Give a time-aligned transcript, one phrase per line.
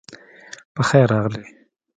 [0.75, 1.41] پخير راغلې